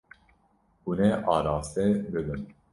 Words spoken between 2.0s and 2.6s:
bibin.